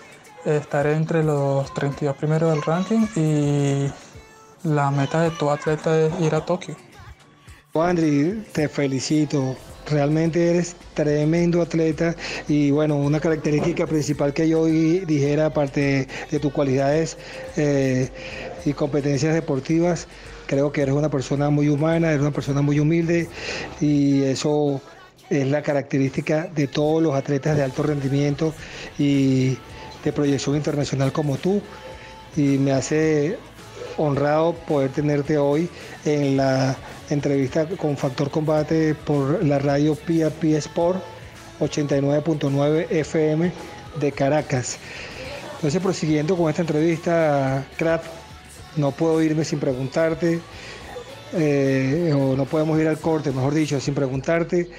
[0.44, 3.90] estar entre los 32 primeros del ranking y
[4.64, 6.76] la meta de todo atleta es ir a Tokio.
[7.82, 9.56] Andri, te felicito.
[9.88, 12.16] Realmente eres tremendo atleta
[12.48, 17.16] y bueno, una característica principal que yo di- dijera, aparte de tus cualidades
[17.56, 18.10] eh,
[18.64, 20.08] y competencias deportivas,
[20.46, 23.28] Creo que eres una persona muy humana, eres una persona muy humilde
[23.80, 24.80] y eso
[25.28, 28.54] es la característica de todos los atletas de alto rendimiento
[28.96, 29.58] y
[30.04, 31.60] de proyección internacional como tú.
[32.36, 33.36] Y me hace
[33.96, 35.68] honrado poder tenerte hoy
[36.04, 36.76] en la
[37.10, 41.02] entrevista con Factor Combate por la radio PRP Sport
[41.60, 43.52] 89.9 FM
[44.00, 44.78] de Caracas.
[45.54, 48.06] Entonces, prosiguiendo con esta entrevista, Craft,
[48.76, 50.40] no puedo irme sin preguntarte,
[51.32, 54.70] eh, o no podemos ir al corte, mejor dicho, sin preguntarte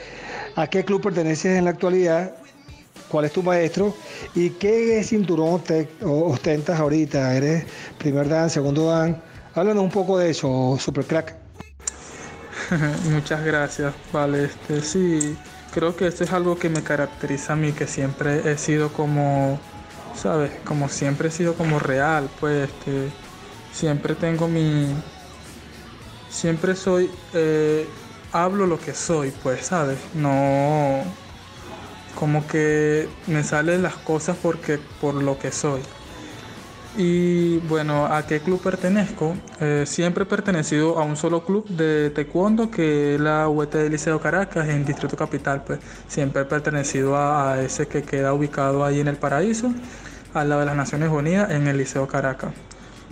[0.56, 2.36] a qué club perteneces en la actualidad,
[3.10, 3.96] cuál es tu maestro
[4.36, 7.36] y qué cinturón te ostentas ahorita.
[7.36, 7.66] ¿Eres
[7.98, 9.22] primer dan, segundo dan?
[9.56, 11.47] Háblanos un poco de eso, super crack.
[13.09, 15.38] Muchas gracias, vale, este sí,
[15.72, 19.59] creo que esto es algo que me caracteriza a mí, que siempre he sido como,
[20.15, 23.11] sabes, como siempre he sido como real, pues este,
[23.72, 24.88] siempre tengo mi,
[26.30, 27.88] siempre soy, eh,
[28.32, 31.03] hablo lo que soy, pues, sabes, no,
[32.15, 35.82] como que me salen las cosas porque por lo que soy.
[37.00, 39.36] Y bueno, ¿a qué club pertenezco?
[39.62, 43.91] Eh, siempre he pertenecido a un solo club de taekwondo que es la UET del
[43.91, 45.64] Liceo Caracas en Distrito Capital.
[45.64, 49.72] Pues siempre he pertenecido a, ese que queda ubicado ahí en el Paraíso,
[50.34, 52.52] al lado de las Naciones Unidas, en el Liceo Caracas.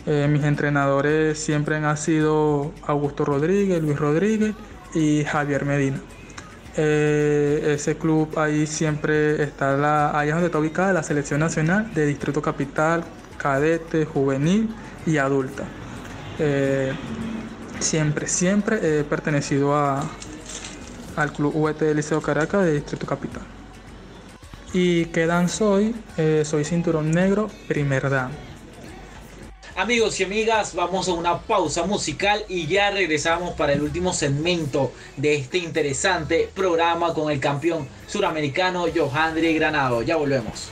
[0.08, 4.56] Eh, mis entrenadores siempre han sido Augusto Rodríguez, Luis Rodríguez
[4.96, 6.00] y Javier Medina.
[6.76, 11.94] Eh, ese club ahí siempre está, la, ahí es donde está ubicada la selección nacional
[11.94, 13.04] de Distrito Capital,
[13.46, 14.68] cadete, juvenil
[15.06, 15.66] y adulta.
[16.40, 16.92] Eh,
[17.80, 20.04] siempre, siempre he pertenecido a,
[21.16, 23.44] al Club UET del Liceo Caracas de Distrito Capital.
[24.74, 25.94] ¿Y qué dan soy?
[26.18, 28.32] Eh, soy cinturón negro, primer dan.
[29.76, 34.92] Amigos y amigas, vamos a una pausa musical y ya regresamos para el último segmento
[35.18, 40.02] de este interesante programa con el campeón suramericano Johandri Granado.
[40.02, 40.72] Ya volvemos.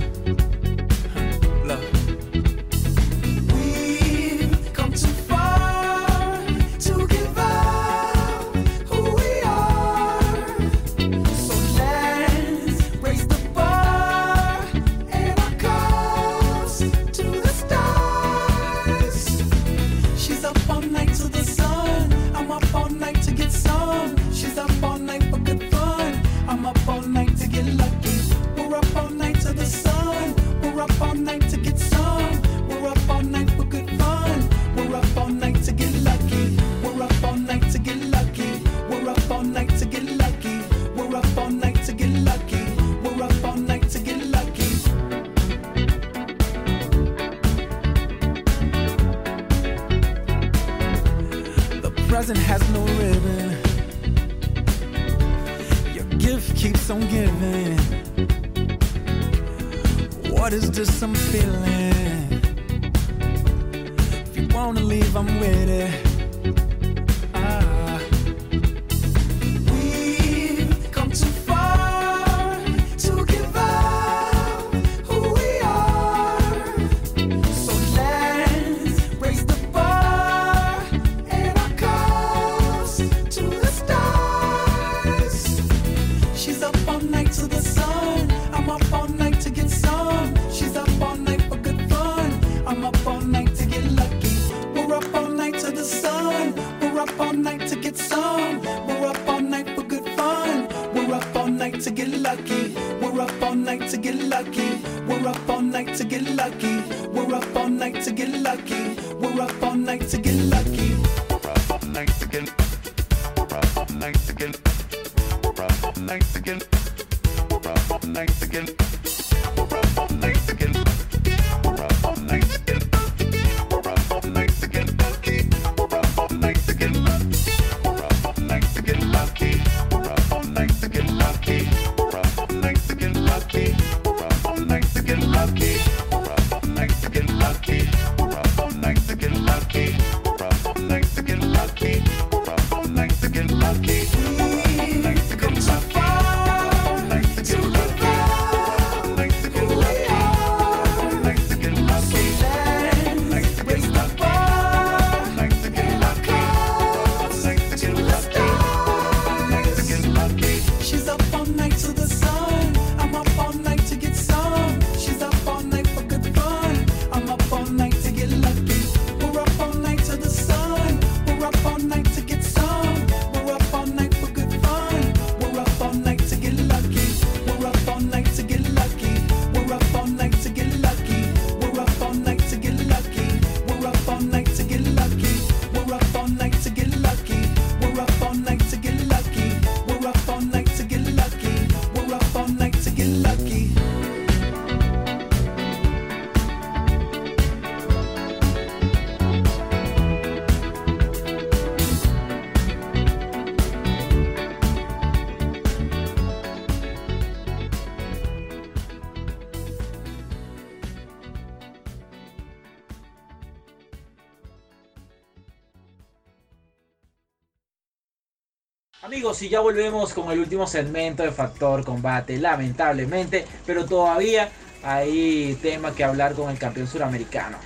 [219.41, 224.49] Y ya volvemos con el último segmento de Factor Combate, lamentablemente, pero todavía
[224.83, 227.57] hay tema que hablar con el campeón suramericano.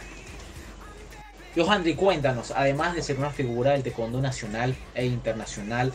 [1.55, 5.93] Johandri, cuéntanos, además de ser una figura del taekwondo nacional e internacional,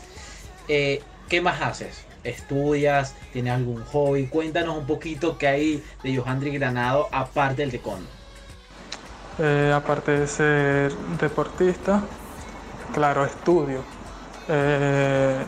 [0.69, 2.05] eh, ¿qué más haces?
[2.25, 3.15] ¿Estudias?
[3.33, 4.27] ¿Tienes algún hobby?
[4.27, 8.09] Cuéntanos un poquito qué hay de Johandri Granado aparte del taekwondo.
[9.39, 12.03] Eh, aparte de ser deportista,
[12.93, 13.83] claro, estudio.
[14.49, 15.45] Eh,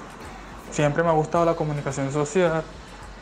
[0.72, 2.64] siempre me ha gustado la comunicación social,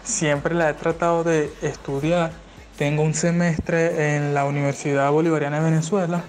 [0.02, 2.32] siempre la he tratado de estudiar.
[2.78, 6.22] Tengo un semestre en la Universidad Bolivariana de Venezuela,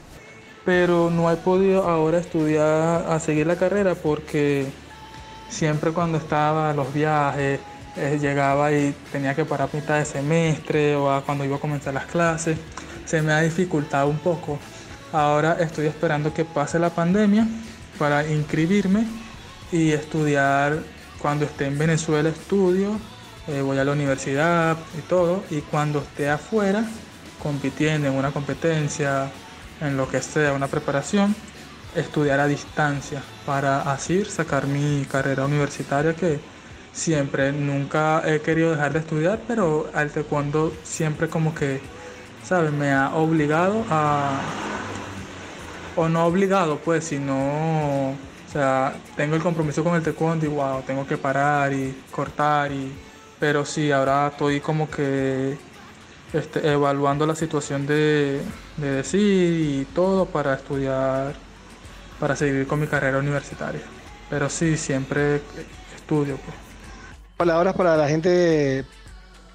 [0.66, 4.68] pero no he podido ahora estudiar a seguir la carrera porque
[5.48, 7.60] siempre cuando estaba los viajes,
[7.98, 11.60] eh, llegaba y tenía que parar a mitad de semestre o a cuando iba a
[11.60, 12.58] comenzar las clases,
[13.06, 14.60] se me ha dificultado un poco.
[15.14, 17.48] Ahora estoy esperando que pase la pandemia
[18.00, 19.06] para inscribirme
[19.72, 20.80] y estudiar
[21.22, 23.00] cuando esté en Venezuela estudio,
[23.48, 26.86] eh, voy a la universidad y todo, y cuando esté afuera
[27.42, 29.32] compitiendo en una competencia,
[29.80, 31.36] en lo que sea, una preparación,
[31.96, 36.40] estudiar a distancia para así sacar mi carrera universitaria que
[36.94, 41.82] siempre, nunca he querido dejar de estudiar, pero al taekwondo siempre como que,
[42.44, 42.72] ¿sabes?
[42.72, 44.40] Me ha obligado a,
[45.96, 48.16] o no obligado pues, sino,
[48.52, 52.70] o sea, tengo el compromiso con el taekwondo y wow, tengo que parar y cortar
[52.70, 52.92] y,
[53.40, 55.58] pero sí, ahora estoy como que
[56.34, 58.42] este, evaluando la situación de,
[58.76, 61.34] de decir y todo para estudiar,
[62.20, 63.84] para seguir con mi carrera universitaria.
[64.30, 65.42] Pero sí, siempre
[65.96, 66.36] estudio.
[66.36, 66.58] Pues.
[67.38, 68.84] Palabras para la gente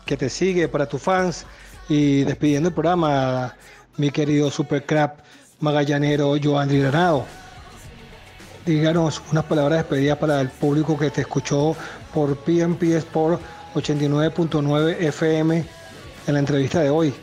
[0.07, 1.45] que te sigue, para tus fans
[1.91, 3.55] y despidiendo el programa,
[3.99, 5.19] mi querido Supercrap
[5.61, 7.27] magallanero Joandri Granado.
[8.67, 11.77] Díganos unas palabras de despedida para el público que te escuchó
[12.13, 13.41] por PMP Sport
[13.77, 15.65] 89.9 FM
[16.27, 17.15] en la entrevista de hoy.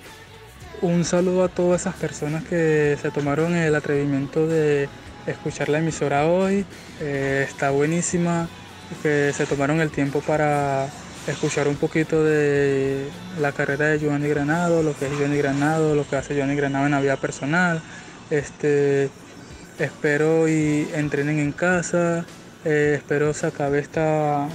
[0.81, 4.87] Un saludo a todas esas personas que se tomaron el atrevimiento de
[5.27, 6.65] escuchar la emisora hoy.
[7.01, 8.47] Eh, está buenísima,
[9.01, 10.87] que se tomaron el tiempo para
[11.27, 13.09] escuchar un poquito de
[13.41, 16.85] la carrera de Giovanni Granado, lo que es Giovanni Granado, lo que hace Giovanni Granado
[16.85, 17.81] en la vida personal.
[18.29, 19.09] Este,
[19.79, 22.25] espero y entrenen en casa,
[22.65, 24.47] eh, espero se acabe esta,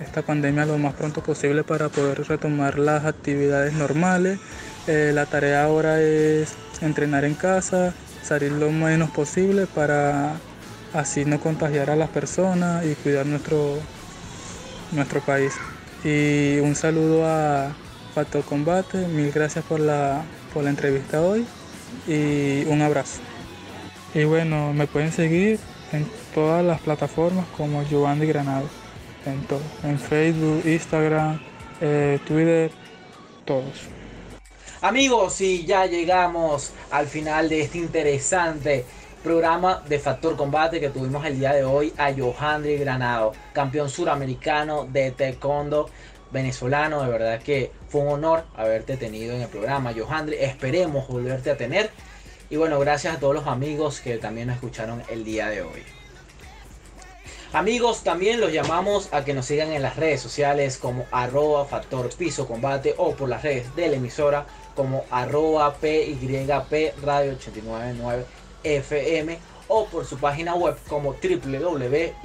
[0.00, 4.38] esta pandemia lo más pronto posible para poder retomar las actividades normales.
[4.86, 10.34] Eh, la tarea ahora es entrenar en casa, salir lo menos posible para
[10.92, 13.78] así no contagiar a las personas y cuidar nuestro,
[14.92, 15.52] nuestro país.
[16.04, 17.74] Y un saludo a
[18.14, 20.22] Factor Combate, mil gracias por la,
[20.52, 21.46] por la entrevista hoy
[22.06, 23.20] y un abrazo.
[24.14, 25.58] Y bueno, me pueden seguir
[25.90, 28.68] en todas las plataformas como Giovanni Granado,
[29.26, 31.40] en todo, en Facebook, Instagram,
[31.80, 32.70] eh, Twitter,
[33.44, 33.88] todos.
[34.80, 38.84] Amigos, y ya llegamos al final de este interesante
[39.24, 44.84] programa de Factor Combate que tuvimos el día de hoy a Johandri Granado, campeón suramericano
[44.84, 45.88] de taekwondo
[46.30, 47.02] venezolano.
[47.02, 50.36] De verdad que fue un honor haberte tenido en el programa, Johandri.
[50.36, 51.90] Esperemos volverte a tener.
[52.50, 55.82] Y bueno, gracias a todos los amigos que también nos escucharon el día de hoy.
[57.54, 62.12] Amigos, también los llamamos a que nos sigan en las redes sociales como arroba factor
[62.14, 68.24] piso combate o por las redes de la emisora como arroba PYP Radio 899
[68.64, 69.38] FM
[69.68, 72.16] o por su página web como www.pypradio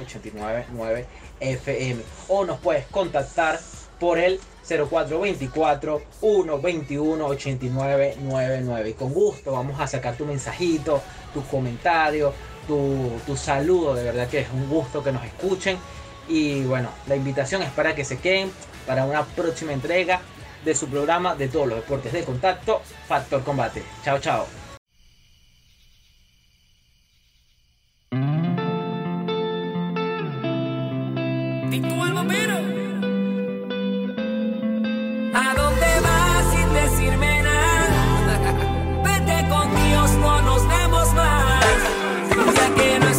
[0.00, 1.06] 899
[1.40, 3.58] FM o nos puedes contactar
[3.98, 11.02] por el 0424 121 8999 y con gusto vamos a sacar tu mensajito,
[11.32, 12.32] tu comentario,
[12.66, 15.78] tu, tu saludo, de verdad que es un gusto que nos escuchen
[16.28, 18.50] y bueno, la invitación es para que se queden
[18.86, 20.20] para una próxima entrega
[20.64, 23.82] de su programa de todos los deportes de contacto, Factor Combate.
[24.02, 24.46] Chao, chao.
[31.70, 32.03] ¿A
[39.48, 41.64] con Dios, no nos vemos más.
[42.54, 43.13] Ya que nuestro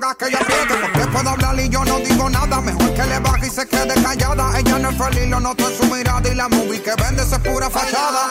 [0.00, 2.60] que ella apriete Porque puedo hablar y yo no digo nada.
[2.60, 4.58] Mejor que le baje y se quede callada.
[4.58, 7.38] Ella no es feliz, lo noto en su mirada Y la movie que vende es
[7.38, 8.30] pura fachada.